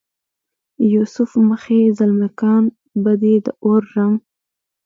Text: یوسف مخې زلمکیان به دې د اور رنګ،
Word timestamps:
یوسف 0.93 1.31
مخې 1.49 1.79
زلمکیان 1.97 2.63
به 3.03 3.13
دې 3.21 3.35
د 3.45 3.47
اور 3.65 3.81
رنګ، 3.95 4.15